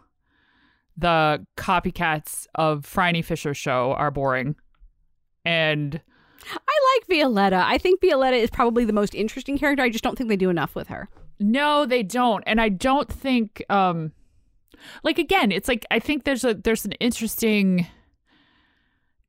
[0.98, 4.56] the copycats of Phryne Fisher show are boring.
[5.46, 6.02] And
[6.46, 7.64] I like Violetta.
[7.66, 9.84] I think Violetta is probably the most interesting character.
[9.84, 11.10] I just don't think they do enough with her.
[11.40, 12.44] No, they don't.
[12.46, 14.12] And I don't think um
[15.04, 17.88] like again, it's like I think there's a there's an interesting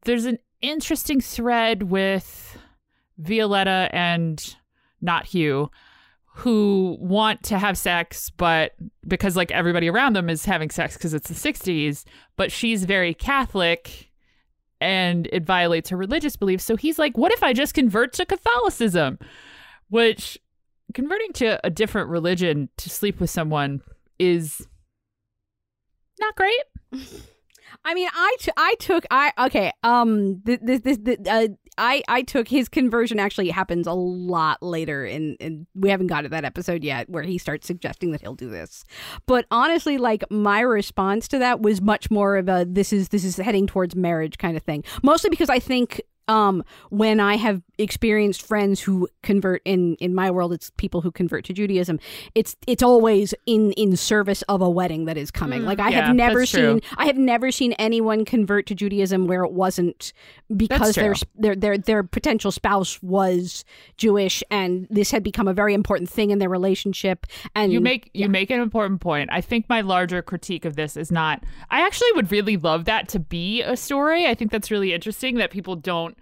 [0.04, 2.51] there's an interesting thread with
[3.22, 4.56] Violetta and
[5.00, 5.70] not Hugh
[6.34, 8.72] who want to have sex but
[9.06, 12.04] because like everybody around them is having sex because it's the 60s
[12.36, 14.10] but she's very catholic
[14.80, 18.24] and it violates her religious beliefs so he's like what if i just convert to
[18.24, 19.18] catholicism
[19.90, 20.38] which
[20.94, 23.82] converting to a different religion to sleep with someone
[24.18, 24.66] is
[26.18, 26.62] not great
[27.84, 29.72] I mean, I, t- I took I okay.
[29.82, 33.18] Um, this this, this uh, I I took his conversion.
[33.18, 37.22] Actually, happens a lot later, and and we haven't got to that episode yet where
[37.22, 38.84] he starts suggesting that he'll do this.
[39.26, 43.24] But honestly, like my response to that was much more of a this is this
[43.24, 44.84] is heading towards marriage kind of thing.
[45.02, 50.30] Mostly because I think um when i have experienced friends who convert in in my
[50.30, 51.98] world it's people who convert to judaism
[52.34, 55.90] it's it's always in in service of a wedding that is coming Mm, like i
[55.90, 56.90] yeah, have never seen true.
[56.96, 60.12] i have never seen anyone convert to judaism where it wasn't
[60.56, 63.64] because their their their their potential spouse was
[63.96, 68.10] jewish and this had become a very important thing in their relationship and you make
[68.14, 69.30] you make an important point.
[69.32, 71.42] I think my larger critique of this is not.
[71.70, 74.26] I actually would really love that to be a story.
[74.26, 76.16] I think that's really interesting that people don't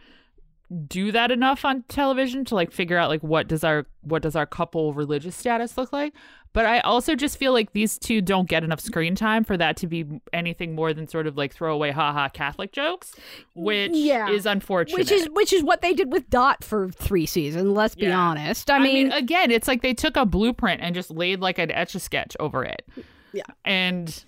[0.87, 4.37] do that enough on television to like figure out like what does our what does
[4.37, 6.13] our couple religious status look like.
[6.53, 9.77] But I also just feel like these two don't get enough screen time for that
[9.79, 13.15] to be anything more than sort of like throwaway haha Catholic jokes,
[13.55, 14.29] which Yeah.
[14.31, 14.99] is unfortunate.
[14.99, 18.19] which is which is what they did with dot for three seasons let's be Yeah.
[18.19, 21.71] honest i mean again, it's like they took a blueprint and just laid like an
[21.71, 22.87] etch a sketch over it.
[23.33, 23.43] Yeah.
[23.65, 24.25] And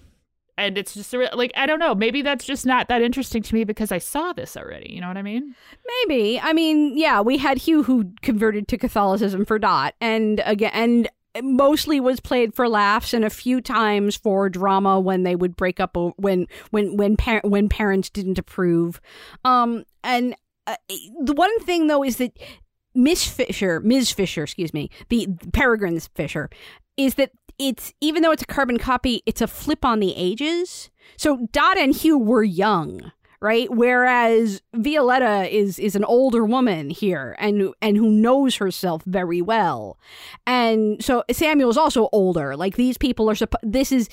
[0.59, 3.55] and it's just re- like I don't know, maybe that's just not that interesting to
[3.55, 4.93] me because I saw this already.
[4.93, 5.55] You know what I mean?
[6.07, 6.41] Maybe.
[6.41, 11.09] I mean, yeah, we had Hugh who converted to Catholicism for Dot, and again, and
[11.43, 15.81] mostly was played for laughs, and a few times for drama when they would break
[15.81, 19.01] up when when when par- when parents didn't approve.
[19.45, 20.35] Um, and
[20.67, 20.77] uh,
[21.23, 22.39] the one thing though is that
[22.95, 24.13] Miss Fisher, Ms.
[24.13, 26.51] Fisher, excuse me, the Peregrine's Fisher,
[26.97, 30.91] is that it's even though it's a carbon copy, it's a flip on the ages.
[31.17, 33.71] So Dot and Hugh were young, right?
[33.71, 39.99] Whereas Violetta is is an older woman here and and who knows herself very well.
[40.47, 42.57] And so Samuel's also older.
[42.57, 44.09] Like these people are this is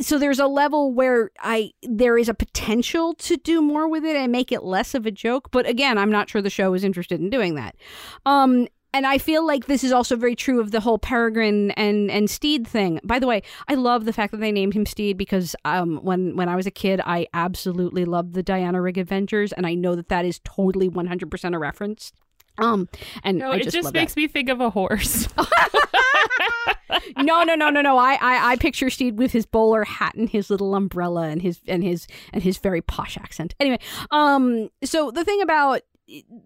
[0.00, 4.16] so there's a level where I there is a potential to do more with it
[4.16, 6.84] and make it less of a joke, but again, I'm not sure the show is
[6.84, 7.76] interested in doing that.
[8.24, 12.10] Um and I feel like this is also very true of the whole Peregrine and
[12.10, 13.00] and Steed thing.
[13.04, 16.36] By the way, I love the fact that they named him Steed because um when
[16.36, 19.94] when I was a kid, I absolutely loved the Diana Rigg Adventures, and I know
[19.94, 22.12] that that is totally 100% a reference.
[22.58, 22.88] Um
[23.24, 25.26] and No, I it just, just makes me think of a horse.
[27.16, 27.96] no no no no no.
[27.96, 31.60] I, I I picture Steed with his bowler hat and his little umbrella and his
[31.66, 33.54] and his and his very posh accent.
[33.58, 33.78] Anyway,
[34.10, 35.82] um so the thing about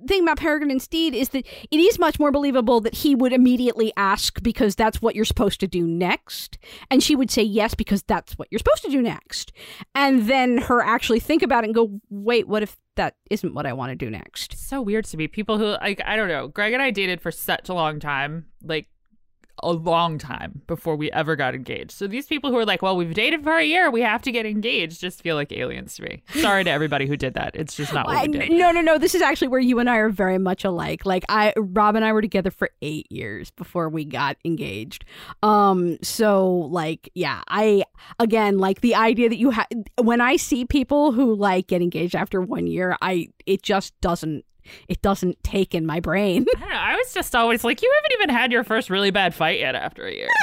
[0.07, 3.33] thing about Peregrine and Steed is that it is much more believable that he would
[3.33, 6.59] immediately ask because that's what you're supposed to do next.
[6.91, 9.53] And she would say yes because that's what you're supposed to do next.
[9.95, 13.67] And then her actually think about it and go, wait, what if that isn't what
[13.67, 14.57] I want to do next?
[14.67, 15.29] so weird to me.
[15.29, 16.49] People who like I don't know.
[16.49, 18.89] Greg and I dated for such a long time, like
[19.63, 21.93] a long time before we ever got engaged.
[21.93, 24.33] So these people who are like, "Well, we've dated for a year, we have to
[24.33, 26.23] get engaged," just feel like aliens to me.
[26.35, 27.55] Sorry to everybody who did that.
[27.55, 28.53] It's just not what I, we did.
[28.53, 28.99] no, no, no.
[28.99, 31.07] This is actually where you and I are very much alike.
[31.07, 35.05] Like I, Rob and I were together for eight years before we got engaged.
[35.43, 37.85] Um, so like, yeah, I
[38.19, 39.67] again like the idea that you have
[40.01, 44.45] when I see people who like get engaged after one year, I it just doesn't
[44.89, 46.47] it doesn't take in my brain.
[46.57, 46.67] I know.
[46.75, 49.75] I was just always like, you haven't even had your first really bad fight yet
[49.75, 50.29] after a year.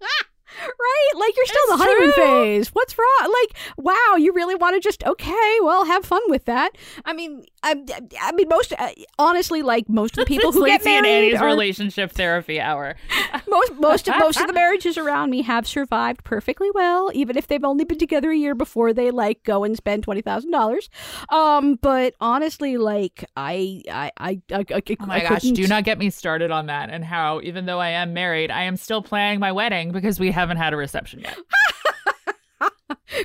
[0.00, 1.10] right?
[1.16, 2.24] Like you're still in It's the honeymoon true.
[2.24, 2.68] phase.
[2.70, 3.34] What's wrong?
[3.42, 5.58] Like, wow, you really want to just okay?
[5.62, 6.70] Well, have fun with that.
[7.04, 7.84] I mean, I,
[8.20, 11.28] I mean, most uh, honestly, like most of the people who get Lacy and married
[11.28, 12.96] Ani's are, relationship therapy hour.
[13.48, 17.48] most most of most of the marriages around me have survived perfectly well, even if
[17.48, 20.88] they've only been together a year before they like go and spend twenty thousand dollars.
[21.28, 25.84] Um, but honestly, like I I I, I, I Oh my I gosh, do not
[25.84, 29.02] get me started on that and how even though I am married, I am still
[29.02, 31.38] planning my wedding because we haven't had a reception yet.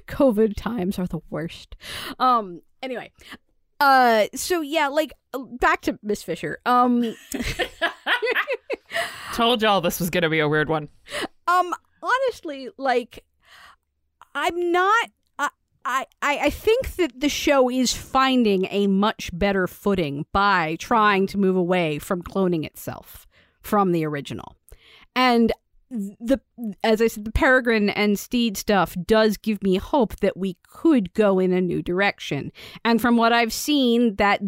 [0.07, 1.75] COVID times are the worst.
[2.19, 2.61] Um.
[2.83, 3.11] Anyway.
[3.79, 4.27] Uh.
[4.35, 6.59] So yeah, like uh, back to Miss Fisher.
[6.65, 7.15] Um.
[9.33, 10.87] Told y'all this was going to be a weird one.
[11.47, 13.25] Um, honestly, like,
[14.33, 15.09] I'm not.
[15.87, 21.27] I, I I think that the show is finding a much better footing by trying
[21.27, 23.27] to move away from cloning itself
[23.61, 24.55] from the original.
[25.15, 25.51] And
[25.91, 26.39] the
[26.83, 31.13] as I said, the Peregrine and Steed stuff does give me hope that we could
[31.13, 32.51] go in a new direction.
[32.83, 34.41] And from what I've seen, that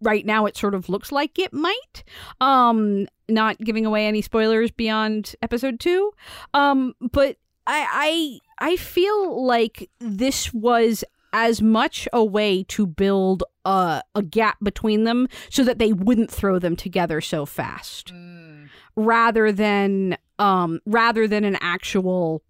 [0.00, 2.04] right now it sort of looks like it might.
[2.40, 6.12] Um, not giving away any spoilers beyond episode two.
[6.54, 7.36] Um, but
[7.66, 14.22] I I I feel like this was as much a way to build a, a
[14.22, 18.68] gap between them so that they wouldn't throw them together so fast Mm.
[18.94, 22.42] rather than um rather than an actual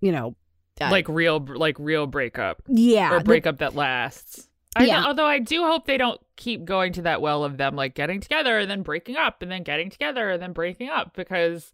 [0.00, 0.34] you know
[0.80, 4.48] uh, like real like real breakup yeah or the- breakup that lasts.
[4.76, 5.04] I, Yeah.
[5.06, 8.20] Although I do hope they don't keep going to that well of them like getting
[8.20, 11.70] together and then breaking up and then getting together and then breaking up because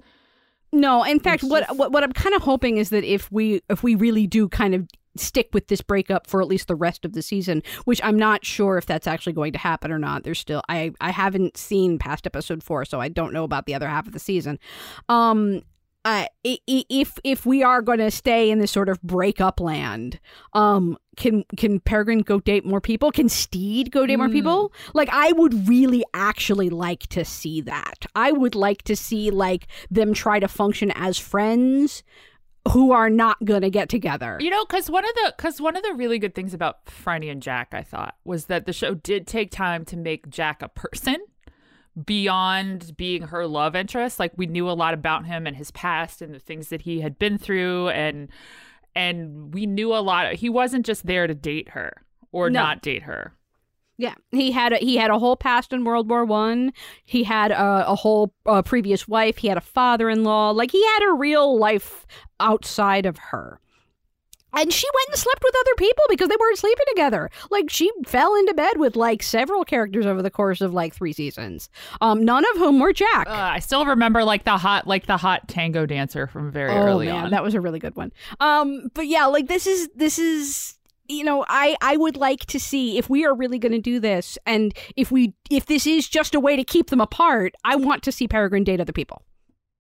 [0.71, 3.63] no in fact It's what, what what i'm kind of hoping is that if we
[3.71, 4.87] if we really do kind of
[5.17, 8.45] stick with this breakup for at least the rest of the season which i'm not
[8.45, 11.99] sure if that's actually going to happen or not there's still i i haven't seen
[11.99, 14.59] past episode four so i don't know about the other half of the season
[15.09, 15.63] um
[16.03, 20.19] uh, if if we are going to stay in this sort of breakup land,
[20.55, 23.11] um, can can Peregrine go date more people?
[23.13, 24.33] Can Steed go date more Mm.
[24.33, 24.73] people?
[24.95, 28.07] Like, I would really actually like to see that.
[28.15, 32.03] I would like to see like them try to function as friends
[32.69, 34.37] who are not going to get together.
[34.41, 37.25] You know, because one of the because one of the really good things about Phryne
[37.25, 40.69] and Jack, I thought, was that the show did take time to make Jack a
[40.69, 41.17] person
[42.07, 44.19] beyond being her love interest.
[44.19, 47.01] Like we knew a lot about him and his past and the things that he
[47.01, 48.29] had been through, and
[48.95, 50.35] and we knew a lot.
[50.35, 52.61] He wasn't just there to date her or No.
[52.61, 53.35] not date her.
[54.01, 56.73] Yeah, he had a, he had a whole past in World War One.
[57.05, 59.37] He had a, a whole uh, previous wife.
[59.37, 60.53] He had a father-in-law.
[60.53, 62.07] Like he had a real life
[62.41, 63.61] outside of her.
[64.53, 67.31] And she went and slept with other people because they weren't sleeping together.
[67.51, 71.13] Like she fell into bed with like several characters over the course of like three
[71.13, 71.69] seasons.
[72.01, 73.29] Um, none of whom were Jack.
[73.29, 76.83] Uh, I still remember like the hot like the hot tango dancer from very oh
[76.83, 77.31] early man, on.
[77.33, 78.13] that was a really good one.
[78.41, 80.79] Um, but yeah, like this is this is
[81.11, 84.01] you know I I would like to see if we are really going to do
[84.01, 87.77] this, and if we if this is just a way to keep them apart, I
[87.77, 89.23] want to see Peregrine date other people.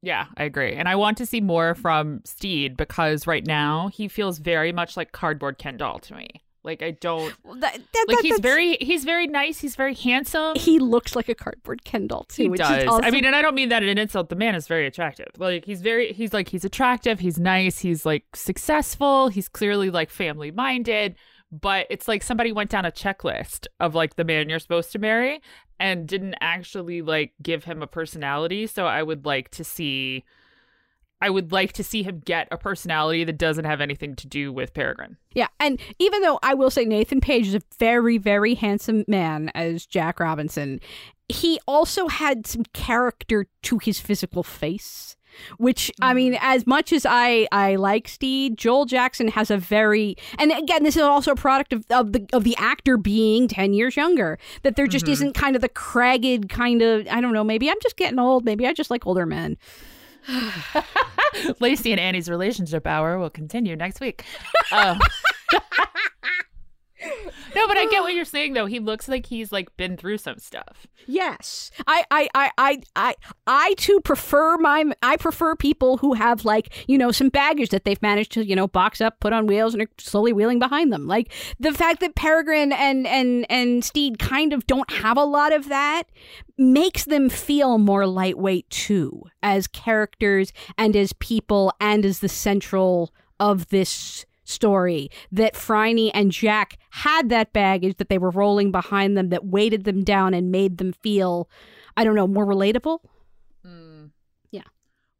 [0.03, 0.73] Yeah, I agree.
[0.73, 4.97] And I want to see more from Steed because right now he feels very much
[4.97, 6.29] like cardboard Ken doll to me.
[6.63, 9.95] Like I don't Well, that, that, like that- he's very he's very nice, he's very
[9.95, 10.57] handsome.
[10.57, 12.45] he looks like a cardboard Ken doll too.
[12.45, 12.87] He which does.
[12.87, 14.29] Also, I mean, and I don't mean that in an insult.
[14.29, 15.29] The man is very attractive.
[15.39, 20.11] Like he's very he's like he's attractive, he's nice, he's like successful, he's clearly like
[20.11, 21.17] family minded,
[21.51, 24.99] but it's like somebody went down a checklist of like the man you're supposed to
[24.99, 25.41] marry
[25.79, 28.67] and didn't actually like give him a personality.
[28.67, 30.25] So I would like to see
[31.21, 34.53] I would like to see him get a personality that doesn't have anything to do
[34.53, 35.17] with Peregrine.
[35.35, 39.51] yeah, and even though I will say Nathan Page is a very very handsome man
[39.55, 40.81] as Jack Robinson,
[41.29, 45.17] he also had some character to his physical face.
[45.59, 50.17] Which I mean, as much as I I like Steed, Joel Jackson has a very
[50.41, 53.73] and again, this is also a product of, of the of the actor being ten
[53.73, 54.39] years younger.
[54.65, 55.13] That there just Mhm.
[55.13, 57.45] isn't kind of the cragged kind of I don't know.
[57.45, 58.45] Maybe I'm just getting old.
[58.45, 59.57] Maybe I just like older men.
[61.61, 64.25] Lacy and Ani's relationship hour will continue next week.
[64.73, 64.99] Um,
[67.55, 68.15] no, but I get what ah.
[68.15, 68.67] you're saying though.
[68.67, 70.87] He looks like he's like been through some stuff.
[71.07, 73.15] Yes, I, I, I, I, I,
[73.47, 74.85] I too prefer my.
[75.03, 78.55] I prefer people who have like you know some baggage that they've managed to you
[78.55, 81.07] know box up, put on wheels, and are slowly wheeling behind them.
[81.07, 85.53] Like the fact that Peregrine and and and Steed kind of don't have a lot
[85.53, 86.05] of that
[86.59, 93.13] makes them feel more lightweight too, as characters and as people and as the central
[93.39, 99.17] of this story that Phryne and Jack had that baggage that they were rolling behind
[99.17, 101.49] them that weighted them down and made them feel,
[101.97, 102.99] I don't know, more relatable.
[104.51, 104.63] Yeah.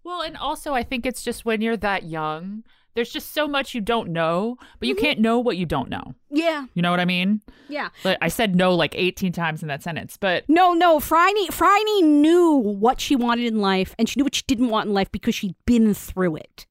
[0.03, 2.65] Well, and also I think it's just when you're that young,
[2.95, 5.01] there's just so much you don't know, but you Mhm.
[5.01, 6.15] can't know what you don't know.
[6.29, 7.41] Yeah, You know what I mean?
[7.69, 7.91] yeah.
[8.05, 12.21] Like I said no like 18 times in that sentence, but No, no, Phryne, Phryne
[12.21, 15.13] knew what she wanted in life and she knew what she didn't want in life
[15.13, 16.67] because she'd been through it,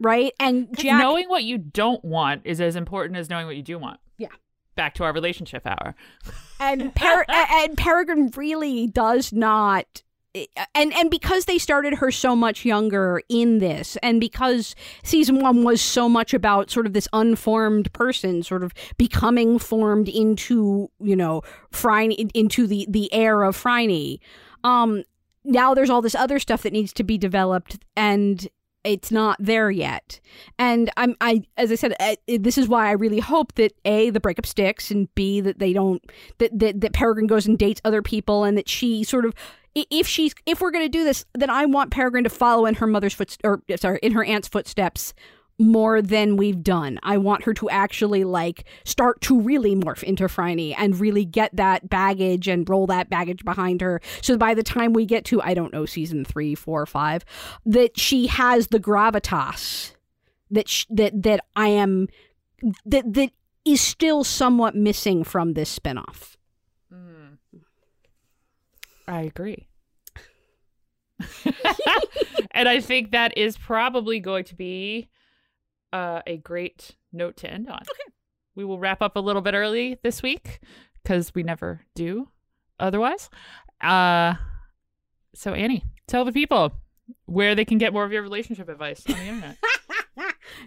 [0.00, 0.32] right?
[0.40, 3.78] And Jack, knowing what you don't want is as important as knowing what you do
[3.78, 4.00] want.
[4.18, 4.28] Yeah.
[4.74, 5.94] Back to our relationship hour.
[6.60, 10.02] and per- and Peregrine really does not
[10.74, 15.64] and and because they started her so much younger in this and because season 1
[15.64, 21.16] was so much about sort of this unformed person sort of becoming formed into you
[21.16, 24.18] know Phryne into the the heir of Phryne
[24.64, 25.04] um
[25.44, 28.48] now there's all this other stuff that needs to be developed and
[28.86, 30.20] it's not there yet.
[30.58, 34.10] And i'm i as i said uh, this is why i really hope that a
[34.10, 36.02] the breakup sticks and b that they don't
[36.38, 39.34] that that, that peregrine goes and dates other people and that she sort of
[39.90, 42.86] if she's if we're gonna do this, then I want Peregrine to follow in her
[42.86, 45.12] mother's foot or sorry in her aunt's footsteps
[45.58, 46.98] more than we've done.
[47.02, 51.54] I want her to actually like start to really morph into Phryne and really get
[51.56, 54.00] that baggage and roll that baggage behind her.
[54.20, 57.24] So by the time we get to I don't know season three, four, five,
[57.64, 59.92] that she has the gravitas
[60.50, 62.08] that sh- that that I am
[62.84, 63.30] that that
[63.64, 66.36] is still somewhat missing from this spinoff.
[66.92, 67.38] Mm.
[69.08, 69.66] I agree.
[72.50, 75.08] and I think that is probably going to be
[75.96, 77.80] uh, a great note to end on.
[77.80, 78.12] Okay.
[78.54, 80.60] We will wrap up a little bit early this week
[81.02, 82.28] because we never do
[82.78, 83.30] otherwise.
[83.80, 84.34] Uh,
[85.34, 86.72] so, Ani, tell the people
[87.24, 89.56] where they can get more of your relationship advice on the internet.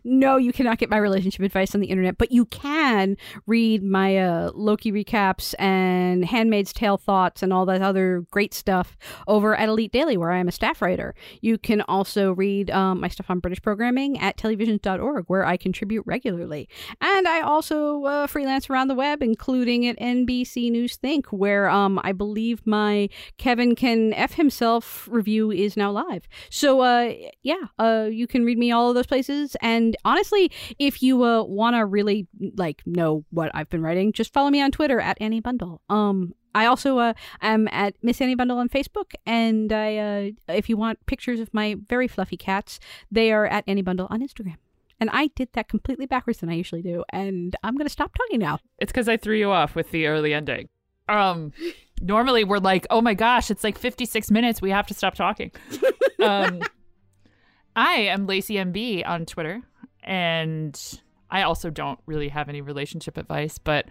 [0.03, 4.17] no, you cannot get my relationship advice on the internet, but you can read my
[4.17, 9.69] uh, Loki recaps and Handmaid's Tale thoughts and all that other great stuff over at
[9.69, 11.15] Elite Daily, where I am a staff writer.
[11.41, 16.03] You can also read um, my stuff on British programming at tellyvisions.org, where I contribute
[16.05, 16.67] regularly.
[17.01, 21.99] And I also uh, freelance around the web, including at NBC News Think, where um,
[22.03, 26.27] I believe my Kevin Can F Himself review is now live.
[26.49, 29.55] So, uh, yeah, uh, you can read me all of those places.
[29.61, 34.33] And honestly, if you uh, want to really like know what I've been writing, just
[34.33, 35.81] follow me on Twitter at Ani Bundel.
[35.89, 40.69] Um, I also uh, am at Miss Ani Bundel on Facebook, and I, uh, if
[40.69, 42.79] you want pictures of my very fluffy cats,
[43.11, 44.57] they are at Ani Bundel on Instagram.
[44.99, 48.39] And I did that completely backwards than I usually do, and I'm gonna stop talking
[48.39, 48.59] now.
[48.79, 50.67] It's because I threw you off with the early ending.
[51.07, 51.53] Um,
[52.01, 54.61] normally we're like, oh my gosh, it's like 56 minutes.
[54.61, 55.51] We have to stop talking.
[56.23, 56.61] um,
[57.75, 59.61] I am Lacy MB on Twitter,
[60.09, 60.99] and
[61.29, 63.85] I also don't really have any relationship advice, but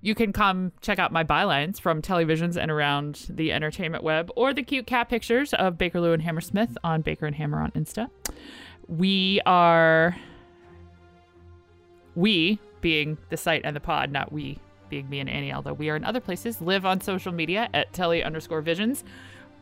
[0.00, 4.30] you can come check out my bylines from Telly Visions and around the entertainment web
[4.36, 8.08] or the cute cat pictures of Bakerloo and Hammersmith on Baker and Hammer on Insta.
[8.86, 10.16] We are
[12.14, 15.90] we being the site and the pod, not we being me and Ani, although we
[15.90, 19.02] are in other places, live on social media at telly underscore visions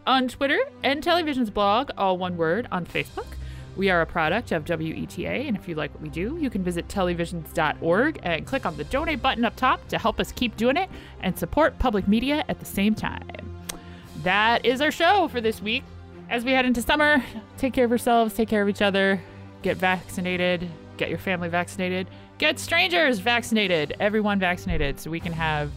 [0.06, 3.26] on Twitter and Television's blog, all one word, on Facebook.
[3.74, 6.62] We are a product of WETA, and if you like what we do, you can
[6.62, 10.76] visit tellyvisions.org and click on the donate button up top to help us keep doing
[10.76, 13.22] it and support public media at the same time.
[14.22, 15.84] That is our show for this week.
[16.28, 17.24] As we head into summer,
[17.56, 19.20] take care of yourselves, take care of each other,
[19.62, 20.68] get vaccinated,
[20.98, 22.08] get your family vaccinated,
[22.38, 25.70] get strangers vaccinated, everyone vaccinated, so we can have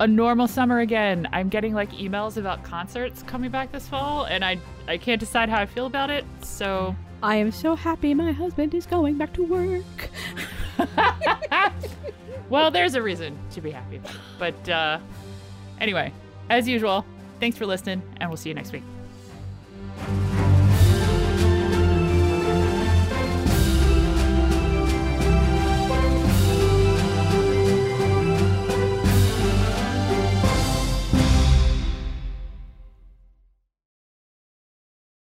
[0.00, 1.28] a normal summer again.
[1.32, 5.48] I'm getting like emails about concerts coming back this fall, and I I can't decide
[5.48, 6.24] how I feel about it.
[6.42, 10.10] So I am so happy my husband is going back to work.
[12.48, 14.00] well, there's a reason to be happy.
[14.38, 15.00] But uh,
[15.80, 16.12] anyway,
[16.48, 17.04] as usual,
[17.40, 18.84] thanks for listening, and we'll see you next week.